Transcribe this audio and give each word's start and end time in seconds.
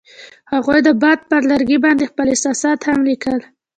هغوی 0.53 0.79
د 0.87 0.89
باد 1.01 1.19
پر 1.29 1.41
لرګي 1.51 1.77
باندې 1.85 2.09
خپل 2.11 2.25
احساسات 2.31 2.79
هم 2.89 2.99
لیکل. 3.09 3.37